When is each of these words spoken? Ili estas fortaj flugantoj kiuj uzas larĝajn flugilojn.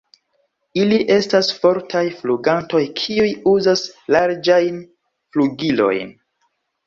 Ili 0.83 0.95
estas 1.15 1.49
fortaj 1.65 2.01
flugantoj 2.21 2.81
kiuj 3.01 3.29
uzas 3.53 3.83
larĝajn 4.15 4.79
flugilojn. 5.37 6.11